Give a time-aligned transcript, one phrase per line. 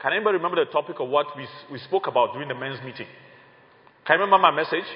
[0.00, 3.06] Can anybody remember the topic of what we, we spoke about during the men's meeting?
[4.06, 4.88] Can you remember my message?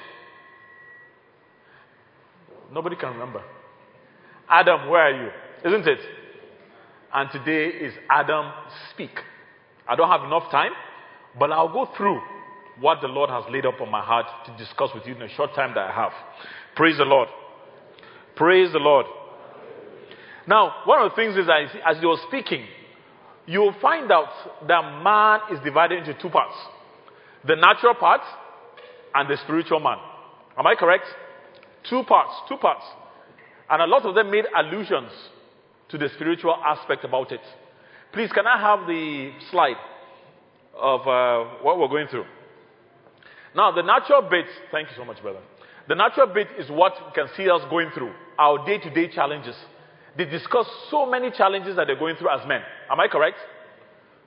[2.73, 3.43] Nobody can remember.
[4.49, 5.31] Adam, where are you?
[5.67, 5.99] Isn't it?
[7.13, 8.51] And today is Adam
[8.91, 9.11] Speak.
[9.87, 10.73] I don't have enough time,
[11.39, 12.21] but I'll go through
[12.81, 15.29] what the Lord has laid up on my heart to discuss with you in the
[15.29, 16.13] short time that I have.
[16.75, 17.29] Praise the Lord.
[18.37, 19.07] Praise the Lord.
[20.47, 22.67] Now, one of the things is that as you're speaking,
[23.47, 24.31] you will find out
[24.67, 26.55] that man is divided into two parts
[27.47, 28.23] the natural part
[29.15, 29.99] and the spiritual man.
[30.57, 31.05] Am I correct?
[31.89, 32.85] Two parts, two parts.
[33.69, 35.11] And a lot of them made allusions
[35.91, 37.41] to the spiritual aspect about it.
[38.13, 39.77] Please, can I have the slide
[40.75, 42.25] of uh, what we're going through?
[43.55, 45.41] Now, the natural bit, thank you so much, brother.
[45.89, 49.09] The natural bit is what you can see us going through, our day to day
[49.15, 49.55] challenges.
[50.17, 52.63] They discuss so many challenges that they're going through as men.
[52.91, 53.39] Am I correct?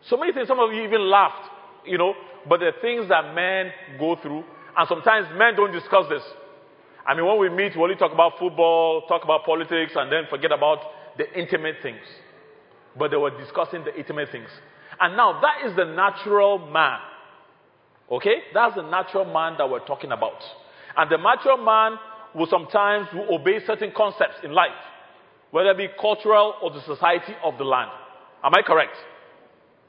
[0.10, 1.50] So many things, some of you even laughed,
[1.86, 2.14] you know,
[2.48, 4.44] but the things that men go through,
[4.78, 6.24] and sometimes men don't discuss this.
[7.06, 10.24] I mean, when we meet, we only talk about football, talk about politics, and then
[10.30, 10.80] forget about
[11.18, 12.04] the intimate things.
[12.98, 14.50] But they were discussing the intimate things.
[15.00, 17.00] And now that is the natural man.
[18.12, 18.44] Okay?
[18.54, 20.44] That's the natural man that we're talking about.
[20.98, 21.98] And the natural man
[22.36, 24.72] will sometimes will obey certain concepts in life
[25.52, 27.92] whether it be cultural or the society of the land.
[28.44, 28.96] Am I correct?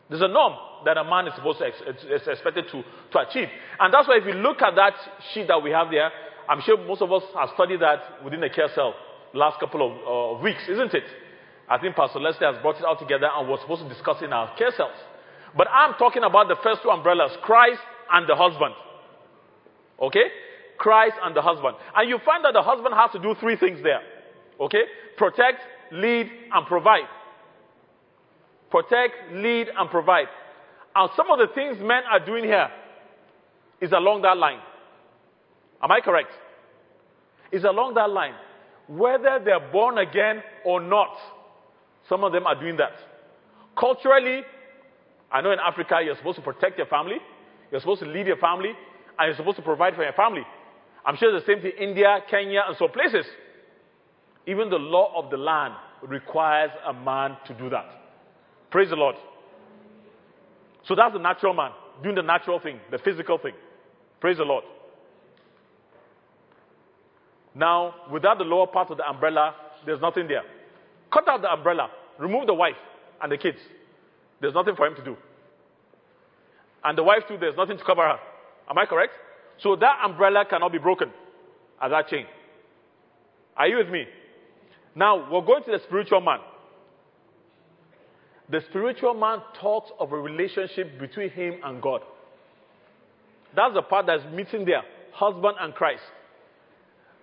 [0.09, 3.48] There's a norm that a man is supposed to is expected to, to achieve.
[3.81, 4.95] And that's why if you look at that
[5.33, 6.11] sheet that we have there,
[6.48, 8.95] I'm sure most of us have studied that within the care cell
[9.34, 9.92] last couple of
[10.39, 11.05] uh, weeks, isn't it?
[11.69, 14.27] I think Pastor Leslie has brought it all together and we're supposed to discuss it
[14.27, 14.97] in our care cells.
[15.56, 18.75] But I'm talking about the first two umbrellas, Christ and the husband.
[20.01, 20.33] Okay?
[20.79, 21.77] Christ and the husband.
[21.95, 24.01] And you find that the husband has to do three things there.
[24.61, 24.83] Okay?
[25.17, 25.61] Protect,
[25.92, 27.09] lead, and provide.
[28.70, 30.28] Protect, lead, and provide.
[30.95, 32.69] And some of the things men are doing here
[33.81, 34.61] is along that line.
[35.83, 36.30] Am I correct?
[37.52, 38.35] Is along that line.
[38.89, 41.17] Whether they're born again or not,
[42.08, 42.92] some of them are doing that.
[43.79, 44.42] Culturally,
[45.30, 47.18] I know in Africa you're supposed to protect your family,
[47.70, 48.70] you're supposed to lead your family,
[49.18, 50.42] and you're supposed to provide for your family.
[51.05, 53.27] I'm sure the same thing in India, Kenya, and some places.
[54.48, 57.85] Even the law of the land requires a man to do that.
[58.70, 59.14] Praise the Lord.
[60.86, 61.73] So that's the natural man,
[62.03, 63.53] doing the natural thing, the physical thing.
[64.20, 64.64] Praise the Lord.
[67.55, 69.55] Now, without the lower part of the umbrella,
[69.85, 70.45] there's nothing there.
[71.13, 72.77] Cut out the umbrella, remove the wife
[73.20, 73.59] and the kids.
[74.41, 75.17] There's nothing for him to do.
[76.85, 78.19] And the wife, too, there's nothing to cover her.
[78.70, 79.13] Am I correct?
[79.59, 81.11] So that umbrella cannot be broken
[81.83, 82.25] as that chain.
[83.55, 84.07] Are you with me?
[84.98, 86.41] Now, we're going to the spiritual man.
[88.51, 92.01] The spiritual man talks of a relationship between him and God.
[93.55, 94.83] That's the part that's meeting there
[95.13, 96.03] husband and Christ.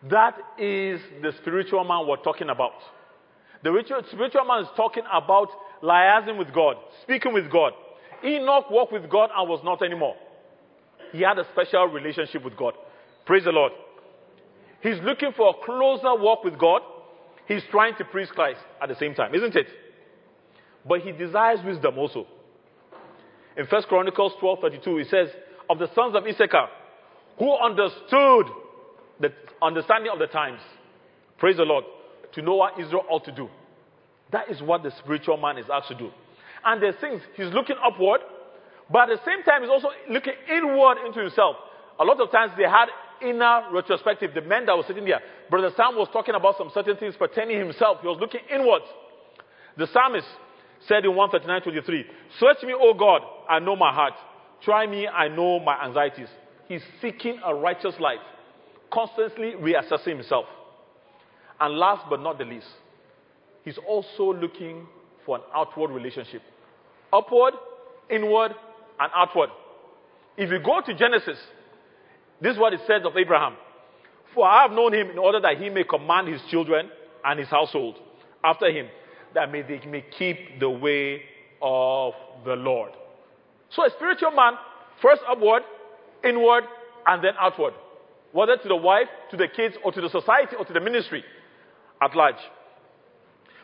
[0.10, 2.76] That is the spiritual man we're talking about.
[3.62, 3.72] The
[4.10, 5.50] spiritual man is talking about
[5.84, 7.74] liaising with God, speaking with God.
[8.24, 10.16] Enoch walked with God and was not anymore.
[11.12, 12.74] He had a special relationship with God.
[13.26, 13.74] Praise the Lord.
[14.82, 16.82] He's looking for a closer walk with God
[17.48, 19.68] He's trying to preach Christ at the same time, isn't it?
[20.88, 22.28] But he desires wisdom also.
[23.58, 25.36] In 1 Chronicles 12:32, he says,
[25.70, 26.70] "Of the sons of Issachar,
[27.38, 28.48] who understood
[29.20, 30.62] the understanding of the times,
[31.38, 31.86] praise the Lord,
[32.34, 33.50] to know what Israel ought to do."
[34.32, 36.12] That is what the spiritual man is asked to do.
[36.64, 38.22] And there's things he's looking upward,
[38.90, 41.58] but at the same time he's also looking inward into himself.
[42.00, 42.90] A lot of times they had
[43.22, 44.34] inner retrospective.
[44.34, 47.60] The men that were sitting there, Brother Sam was talking about some certain things pertaining
[47.60, 48.02] himself.
[48.02, 48.86] He was looking inwards.
[49.78, 50.28] The psalmist
[50.88, 52.06] said in 139:23,
[52.40, 54.14] "Search me, O God, I know my heart.
[54.62, 56.30] Try me, I know my anxieties."
[56.68, 58.22] He's seeking a righteous life,
[58.92, 60.48] constantly reassessing himself.
[61.60, 62.70] And last but not the least,
[63.64, 64.88] he's also looking
[65.26, 66.42] for an outward relationship.
[67.14, 67.54] Upward,
[68.10, 68.56] inward,
[69.00, 69.50] and outward.
[70.38, 71.40] If you go to Genesis,
[72.42, 73.56] this is what it says of Abraham.
[74.34, 76.90] For I have known him in order that he may command his children
[77.24, 77.96] and his household
[78.44, 78.88] after him,
[79.34, 81.22] that may they may keep the way
[81.62, 82.14] of
[82.46, 82.92] the Lord.
[83.72, 84.54] So a spiritual man,
[85.02, 85.64] first upward,
[86.24, 86.64] inward,
[87.08, 87.74] and then outward.
[88.32, 91.24] Whether to the wife, to the kids, or to the society, or to the ministry
[92.02, 92.36] at large.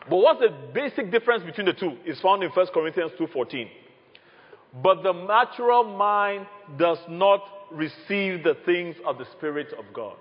[0.10, 3.70] But what's the basic difference between the two is found in 1 Corinthians 2.14.
[4.82, 6.48] But the natural mind
[6.78, 10.16] does not receive the things of the Spirit of God.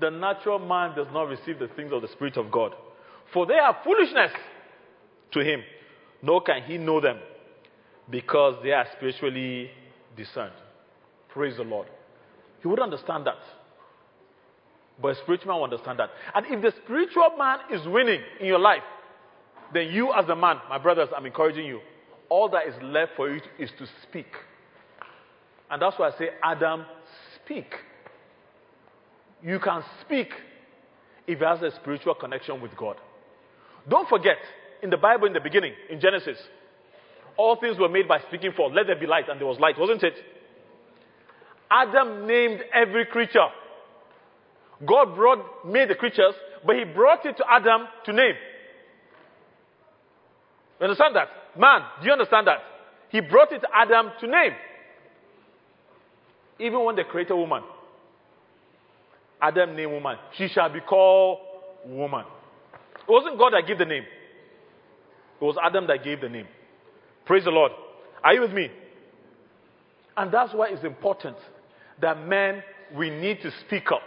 [0.00, 2.74] The natural man does not receive the things of the Spirit of God.
[3.32, 4.32] For they are foolishness
[5.32, 5.62] to him,
[6.22, 7.18] nor can he know them,
[8.10, 9.70] because they are spiritually
[10.16, 10.54] discerned.
[11.28, 11.88] Praise the Lord.
[12.62, 13.38] He would understand that.
[15.00, 16.10] But a spiritual man will understand that.
[16.34, 18.82] And if the spiritual man is winning in your life,
[19.72, 21.80] then you, as a man, my brothers, I'm encouraging you.
[22.28, 24.26] All that is left for you is to speak.
[25.70, 26.84] And that's why I say, Adam,
[27.36, 27.74] speak.
[29.42, 30.32] You can speak
[31.26, 32.96] if he has a spiritual connection with God.
[33.88, 34.38] Don't forget,
[34.82, 36.38] in the Bible, in the beginning, in Genesis,
[37.36, 38.72] all things were made by speaking forth.
[38.74, 40.14] Let there be light, and there was light, wasn't it?
[41.70, 43.46] Adam named every creature.
[44.84, 46.34] God brought, made the creatures,
[46.66, 48.34] but he brought it to Adam to name.
[50.80, 51.28] You understand that?
[51.58, 52.58] Man, do you understand that?
[53.10, 54.52] He brought it to Adam to name.
[56.58, 57.62] Even when they created woman,
[59.40, 60.16] Adam named woman.
[60.36, 61.38] She shall be called
[61.86, 62.24] woman.
[62.96, 64.04] It wasn't God that gave the name.
[65.40, 66.48] It was Adam that gave the name.
[67.24, 67.72] Praise the Lord.
[68.24, 68.70] Are you with me?
[70.16, 71.36] And that's why it's important
[72.00, 72.62] that men,
[72.96, 74.02] we need to speak up.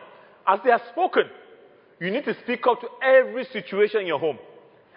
[0.45, 1.23] As they are spoken,
[1.99, 4.37] you need to speak up to every situation in your home,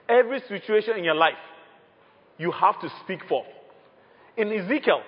[0.08, 1.34] every situation in your life.
[2.38, 3.46] You have to speak forth.
[4.36, 5.02] In Ezekiel,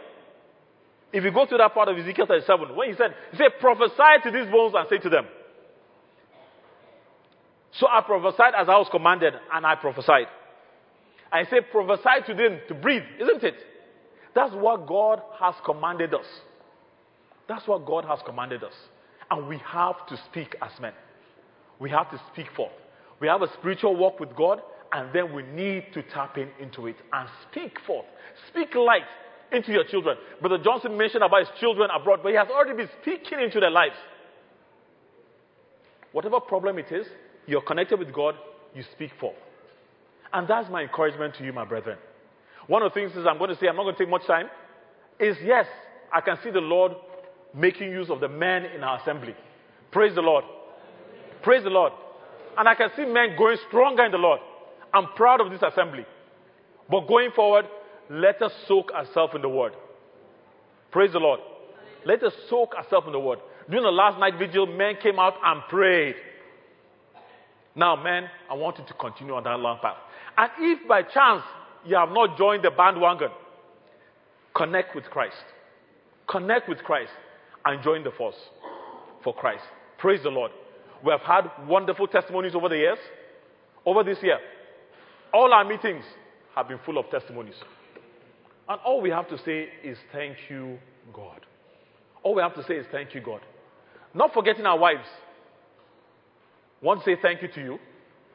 [1.13, 4.23] if you go to that part of Ezekiel 37, when he said, he said, prophesy
[4.25, 5.27] to these bones and say to them.
[7.73, 10.27] So I prophesied as I was commanded, and I prophesied.
[11.31, 13.57] I say prophesy to them to breathe, isn't it?
[14.35, 16.27] That's what God has commanded us.
[17.49, 18.75] That's what God has commanded us.
[19.31, 20.93] And we have to speak as men.
[21.79, 22.73] We have to speak forth.
[23.21, 24.61] We have a spiritual walk with God,
[24.93, 28.07] and then we need to tap in into it and speak forth.
[28.49, 29.03] Speak light
[29.53, 30.17] into your children.
[30.41, 33.71] Brother Johnson mentioned about his children abroad, but he has already been speaking into their
[33.71, 33.97] lives.
[36.13, 37.07] Whatever problem it is,
[37.47, 38.35] you're connected with God,
[38.75, 39.35] you speak for.
[40.33, 41.99] And that's my encouragement to you, my brethren.
[42.67, 44.27] One of the things is I'm going to say, I'm not going to take much
[44.27, 44.49] time,
[45.21, 45.67] is yes,
[46.13, 46.93] I can see the Lord
[47.55, 49.35] making use of the men in our assembly.
[49.91, 50.45] Praise the Lord.
[51.43, 51.93] Praise the Lord.
[52.59, 54.41] And I can see men going stronger in the Lord.
[54.93, 56.05] I'm proud of this assembly.
[56.91, 57.67] But going forward,
[58.11, 59.73] let us soak ourselves in the word.
[60.91, 61.41] Praise the Lord.
[62.05, 63.39] Let us soak ourselves in the word.
[63.69, 66.15] During the last night vigil, men came out and prayed.
[67.75, 69.97] Now, men, I want you to continue on that long path.
[70.39, 71.43] And if by chance
[71.85, 73.31] you have not joined the bandwagon,
[74.55, 75.37] connect with Christ.
[76.29, 77.13] Connect with Christ
[77.65, 78.37] and join the force
[79.23, 79.65] for Christ.
[79.99, 80.53] Praise the Lord.
[81.05, 82.99] We have had wonderful testimonies over the years.
[83.85, 84.39] Over this year,
[85.33, 86.05] all our meetings
[86.55, 87.55] have been full of testimonies.
[88.69, 90.79] And all we have to say is thank you,
[91.13, 91.47] God.
[92.23, 93.41] All we have to say is thank you, God.
[94.15, 95.07] Not forgetting our wives.
[96.83, 97.79] Want to say thank you to you.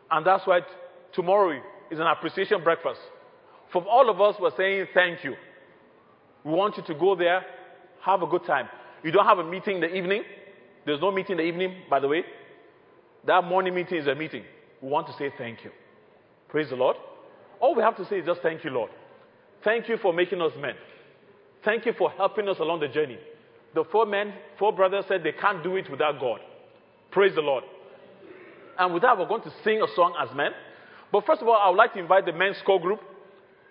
[0.10, 0.66] And that's why t-
[1.13, 3.00] tomorrow is an appreciation breakfast.
[3.72, 5.36] From all of us, we're saying thank you.
[6.44, 7.45] We want you to go there,
[8.01, 8.68] have a good time.
[9.04, 10.24] You don't have a meeting in the evening.
[10.86, 12.24] There's no meeting in the evening, by the way.
[13.27, 14.44] That morning meeting is a meeting.
[14.81, 15.72] We want to say thank you.
[16.50, 16.98] Praise the Lord.
[17.60, 18.89] All we have to say is just thank you, Lord.
[19.63, 20.75] Thank you for making us men.
[21.63, 23.19] Thank you for helping us along the journey.
[23.74, 26.40] The four men, four brothers said they can't do it without God.
[27.12, 27.63] Praise the Lord.
[28.78, 30.52] And with that, we're going to sing a song as men.
[31.12, 33.00] But first of all, I would like to invite the men's core group.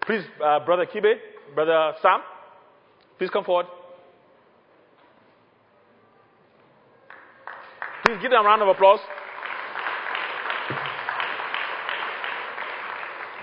[0.06, 1.14] Please, uh, Brother Kibe,
[1.54, 2.20] Brother Sam,
[3.18, 3.66] please come forward.
[8.06, 9.00] Please give them a round of applause.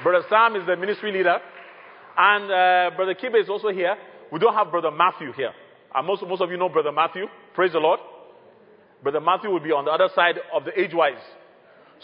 [0.03, 1.39] Brother Sam is the ministry leader.
[2.17, 3.95] And uh, Brother Kibe is also here.
[4.31, 5.51] We don't have Brother Matthew here.
[5.93, 7.25] And most, most of you know Brother Matthew.
[7.53, 7.99] Praise the Lord.
[9.03, 11.21] Brother Matthew will be on the other side of the age wise.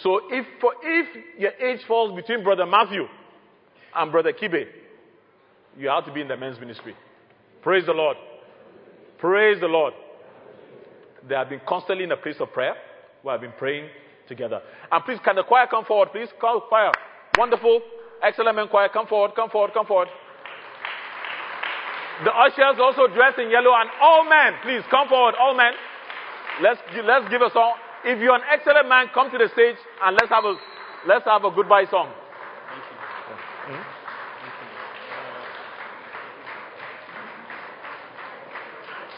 [0.01, 3.03] So if, for, if your age falls between Brother Matthew
[3.95, 4.65] and Brother Kibe,
[5.77, 6.95] you have to be in the men's ministry.
[7.61, 8.17] Praise the Lord.
[9.17, 9.93] Praise the Lord.
[11.27, 12.75] They have been constantly in a place of prayer.
[13.23, 13.89] We have been praying
[14.27, 14.61] together.
[14.91, 16.29] And please, can the choir come forward, please?
[16.39, 16.91] Call choir.
[17.37, 17.81] Wonderful.
[18.23, 18.89] Excellent men choir.
[18.89, 20.07] Come forward, come forward, come forward.
[22.23, 25.73] The ushers also dressed in yellow and all men, please come forward, all men.
[26.61, 27.73] Let's, let's give a song.
[28.05, 30.55] If you're an excellent man, come to the stage and let's have a,
[31.07, 32.13] let's have a goodbye song.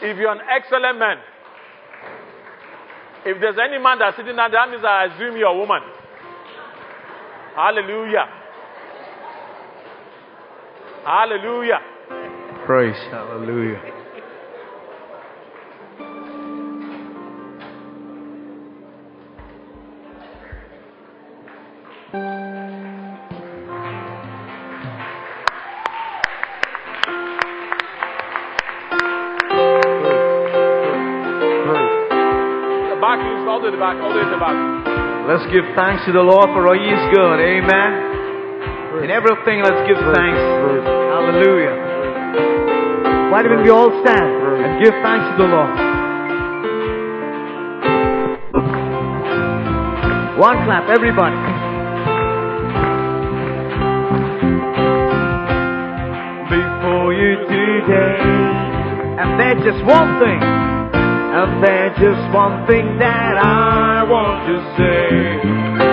[0.02, 1.18] If you're an excellent man,
[3.26, 5.82] if there's any man that's sitting down, that means I assume you're a woman.
[7.54, 8.28] Hallelujah.
[11.06, 11.78] Hallelujah.
[12.66, 12.98] Praise.
[13.12, 13.80] Hallelujah.
[35.28, 37.38] Let's give thanks to the Lord for all He's good.
[37.38, 39.04] Amen.
[39.04, 40.95] In everything, let's give thanks.
[41.26, 41.74] Hallelujah.
[43.32, 44.30] Why don't we all stand
[44.62, 45.74] and give thanks to the Lord?
[50.38, 51.34] One clap, everybody.
[56.46, 58.22] Before you today,
[59.18, 60.40] and there's just one thing,
[60.94, 65.85] and there's just one thing that I want to say.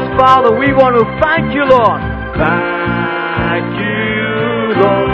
[0.00, 2.00] Yes, Father, we want to thank you, Lord.
[2.40, 5.10] Thank you, Lord,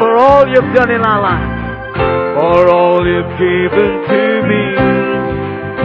[0.00, 1.44] for all you've done in our life,
[2.40, 4.64] for all you've given to me,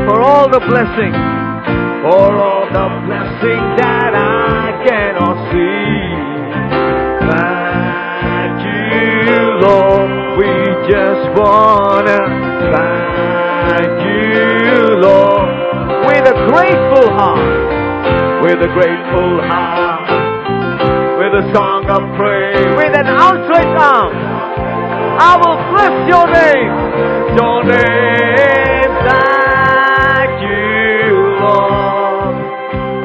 [0.08, 1.20] for all the blessings,
[2.08, 5.92] for all the blessings that I cannot see.
[7.36, 10.08] Thank you, Lord.
[10.40, 10.52] We
[10.88, 12.22] just wanna
[12.72, 15.52] thank you, Lord,
[16.08, 17.71] with a grateful heart,
[18.42, 20.10] with a grateful heart,
[21.20, 24.14] with a song of praise, with an outstretched arm.
[25.22, 26.74] I will bless your name,
[27.38, 28.92] your name.
[29.06, 32.34] Thank you, Lord.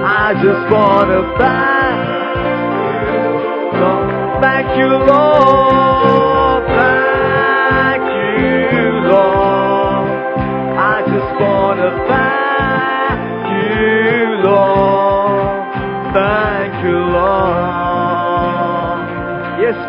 [0.03, 2.01] I just wanna thank
[3.69, 4.09] you, Lord.
[4.43, 6.63] Thank you, Lord.
[6.81, 8.05] Thank
[8.73, 10.09] you, Lord.
[10.79, 13.21] I just wanna thank
[13.53, 14.76] you, Lord.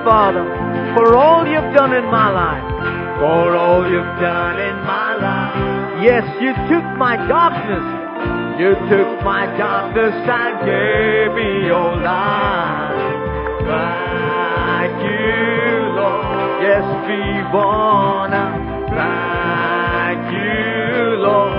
[0.07, 0.47] Father,
[0.95, 2.63] for all you've done in my life,
[3.19, 5.99] for all you've done in my life.
[6.01, 7.83] Yes, you took my darkness,
[8.55, 12.95] you took my darkness and gave me your light.
[13.67, 16.23] Thank you, Lord.
[16.63, 17.21] Yes, we
[17.51, 18.47] wanna
[18.87, 21.51] thank you, Lord.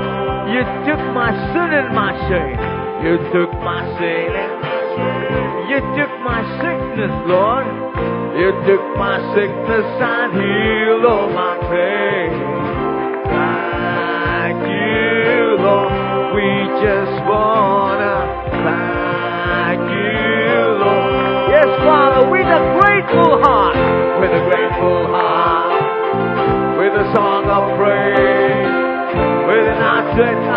[0.57, 2.57] You took my sin and my shame.
[3.05, 5.69] You took my sin and my shame.
[5.69, 8.18] You took my sickness, Lord.
[8.39, 12.31] You took my sickness and healed all my pain.
[13.35, 15.91] Thank you, Lord.
[16.39, 16.47] We
[16.79, 18.15] just wanna
[18.63, 21.51] thank you, Lord.
[21.51, 23.75] Yes, Father, with a grateful heart,
[24.23, 28.71] with a grateful heart, with a song of praise,
[29.51, 30.48] with an outstretched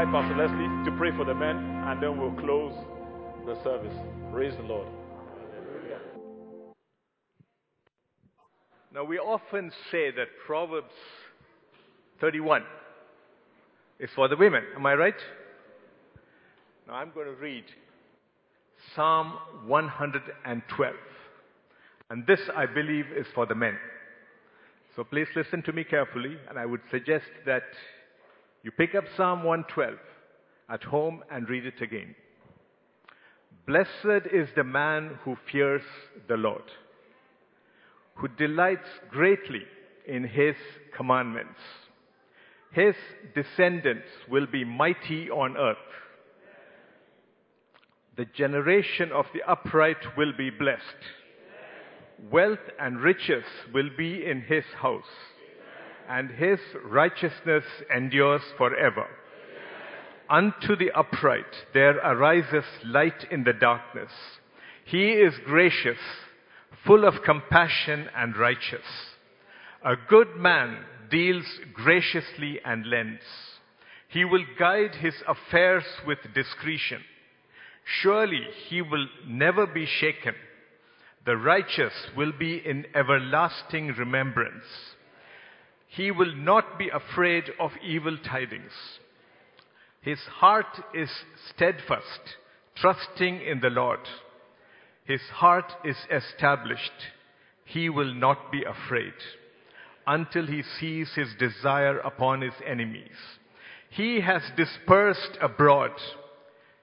[0.00, 2.72] invite Pastor Leslie to pray for the men, and then we'll close
[3.44, 3.92] the service.
[4.32, 4.86] Praise the Lord.
[8.94, 10.94] Now, we often say that Proverbs
[12.20, 12.62] 31
[13.98, 14.62] is for the women.
[14.76, 15.20] Am I right?
[16.86, 17.64] Now, I'm going to read
[18.94, 19.32] Psalm
[19.66, 20.94] 112.
[22.10, 23.76] And this, I believe, is for the men.
[24.94, 27.64] So please listen to me carefully, and I would suggest that
[28.62, 29.98] you pick up Psalm 112
[30.68, 32.14] at home and read it again.
[33.66, 35.82] Blessed is the man who fears
[36.28, 36.64] the Lord
[38.18, 39.62] who delights greatly
[40.06, 40.56] in his
[40.96, 41.60] commandments.
[42.72, 42.94] His
[43.34, 45.76] descendants will be mighty on earth.
[48.16, 50.82] The generation of the upright will be blessed.
[52.30, 55.04] Wealth and riches will be in his house,
[56.08, 59.06] and his righteousness endures forever.
[60.30, 64.10] Unto the upright there arises light in the darkness.
[64.84, 65.98] He is gracious
[66.86, 68.86] full of compassion and righteous.
[69.84, 73.22] A good man deals graciously and lends.
[74.08, 77.02] He will guide his affairs with discretion.
[78.00, 80.34] Surely he will never be shaken.
[81.26, 84.64] The righteous will be in everlasting remembrance.
[85.88, 88.72] He will not be afraid of evil tidings.
[90.00, 91.10] His heart is
[91.54, 92.36] steadfast,
[92.76, 94.00] trusting in the Lord.
[95.04, 96.92] His heart is established.
[97.64, 99.14] He will not be afraid
[100.06, 103.16] until he sees his desire upon his enemies.
[103.90, 105.92] He has dispersed abroad.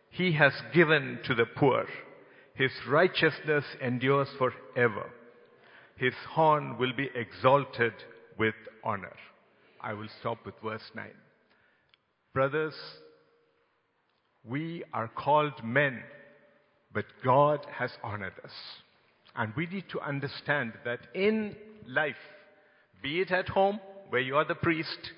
[0.09, 1.85] He has given to the poor.
[2.55, 5.09] His righteousness endures forever.
[5.97, 7.93] His horn will be exalted
[8.37, 8.55] with
[8.85, 9.15] honor.
[9.81, 11.05] I will stop with verse 9.
[12.33, 12.75] Brothers,
[14.43, 16.01] we are called men,
[16.93, 18.51] but God has honored us.
[19.35, 21.55] And we need to understand that in
[21.87, 22.15] life,
[23.03, 25.11] be it at home, where you are the priest,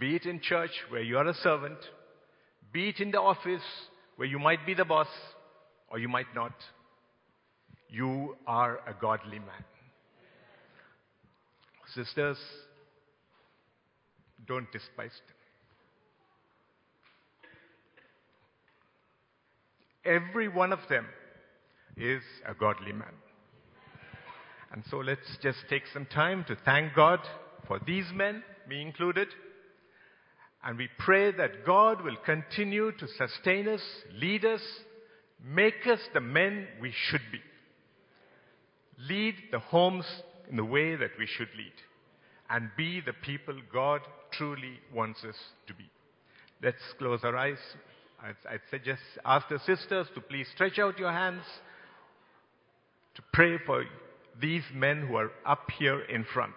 [0.00, 1.78] be it in church, where you are a servant,
[2.72, 3.62] be it in the office,
[4.16, 5.08] where you might be the boss,
[5.88, 6.54] or you might not,
[7.88, 9.64] you are a godly man.
[11.96, 12.36] Sisters,
[14.46, 15.18] don't despise
[20.04, 20.14] them.
[20.14, 21.06] Every one of them
[21.96, 23.14] is a godly man.
[24.72, 27.20] And so let's just take some time to thank God
[27.66, 29.28] for these men, me included.
[30.62, 33.80] And we pray that God will continue to sustain us,
[34.12, 34.60] lead us,
[35.42, 37.40] make us the men we should be.
[38.98, 40.04] Lead the homes
[40.50, 41.72] in the way that we should lead.
[42.48, 45.36] And be the people God truly wants us
[45.66, 45.90] to be.
[46.62, 47.58] Let's close our eyes.
[48.22, 51.42] I'd, I'd suggest, ask the sisters to please stretch out your hands
[53.16, 53.84] to pray for
[54.40, 56.54] these men who are up here in front.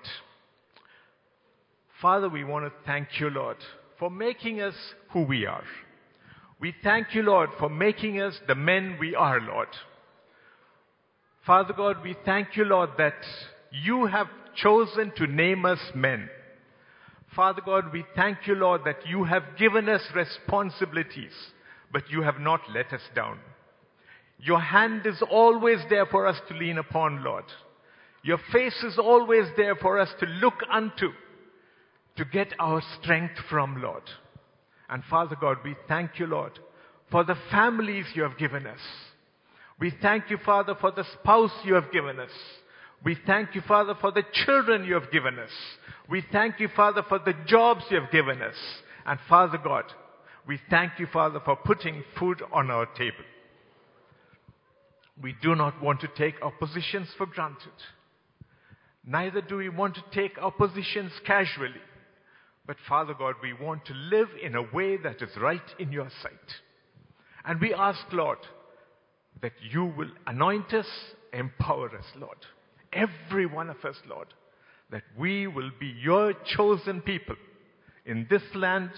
[2.01, 3.57] Father, we want to thank you, Lord,
[3.97, 4.75] for making us
[5.11, 5.63] who we are.
[6.59, 9.69] We thank you, Lord, for making us the men we are, Lord.
[11.45, 13.25] Father God, we thank you, Lord, that
[13.71, 14.27] you have
[14.61, 16.29] chosen to name us men.
[17.35, 21.31] Father God, we thank you, Lord, that you have given us responsibilities,
[21.91, 23.39] but you have not let us down.
[24.39, 27.45] Your hand is always there for us to lean upon, Lord.
[28.23, 31.09] Your face is always there for us to look unto,
[32.17, 34.03] to get our strength from, Lord.
[34.89, 36.57] And Father God, we thank you, Lord,
[37.11, 38.79] for the families you have given us.
[39.79, 42.31] We thank you, Father, for the spouse you have given us.
[43.03, 45.51] We thank you, Father, for the children you have given us.
[46.09, 48.55] We thank you, Father, for the jobs you have given us.
[49.05, 49.85] And Father God,
[50.47, 53.23] we thank you, Father, for putting food on our table.
[55.21, 57.71] We do not want to take our positions for granted.
[59.05, 61.81] Neither do we want to take our positions casually.
[62.65, 66.09] But Father God, we want to live in a way that is right in your
[66.21, 66.33] sight.
[67.45, 68.39] And we ask, Lord,
[69.41, 70.85] that you will anoint us,
[71.33, 72.37] empower us, Lord.
[72.93, 74.27] Every one of us, Lord.
[74.91, 77.35] That we will be your chosen people
[78.05, 78.89] in this land,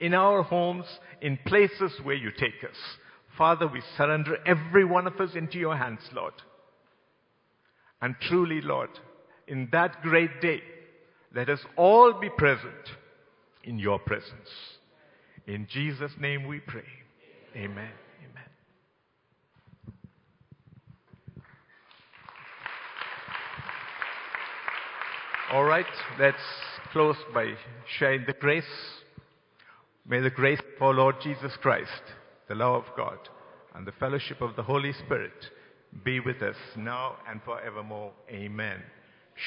[0.00, 0.84] in our homes,
[1.20, 2.76] in places where you take us.
[3.36, 6.34] Father, we surrender every one of us into your hands, Lord.
[8.00, 8.90] And truly, Lord,
[9.48, 10.60] in that great day,
[11.34, 12.90] let us all be present
[13.64, 14.48] in your presence.
[15.46, 16.84] In Jesus' name we pray.
[17.56, 17.90] Amen.
[18.30, 18.49] Amen.
[25.52, 25.84] All right,
[26.16, 26.36] let's
[26.92, 27.54] close by
[27.98, 28.62] sharing the grace.
[30.06, 32.02] May the grace of our Lord Jesus Christ,
[32.48, 33.18] the love of God,
[33.74, 35.32] and the fellowship of the Holy Spirit
[36.04, 38.12] be with us now and forevermore.
[38.30, 38.80] Amen.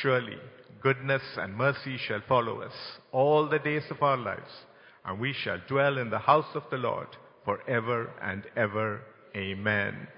[0.01, 0.35] Surely
[0.81, 2.73] goodness and mercy shall follow us
[3.13, 4.51] all the days of our lives,
[5.05, 7.07] and we shall dwell in the house of the Lord
[7.45, 8.99] forever and ever.
[9.37, 10.09] Amen.